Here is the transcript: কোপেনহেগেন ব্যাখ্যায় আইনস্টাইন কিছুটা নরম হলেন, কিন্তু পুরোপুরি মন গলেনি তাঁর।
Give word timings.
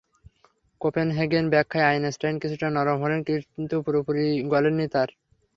কোপেনহেগেন 0.81 1.45
ব্যাখ্যায় 1.49 1.87
আইনস্টাইন 1.87 2.35
কিছুটা 2.39 2.67
নরম 2.69 2.97
হলেন, 3.03 3.19
কিন্তু 3.47 3.75
পুরোপুরি 3.85 4.25
মন 4.33 4.49
গলেনি 4.51 4.85
তাঁর। 4.93 5.09